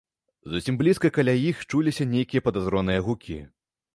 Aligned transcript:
Зусім 0.53 0.79
блізка 0.79 1.11
каля 1.17 1.35
іх 1.49 1.59
чуліся 1.71 2.09
нейкія 2.13 2.45
падазроныя 2.47 3.03
гукі. 3.09 3.37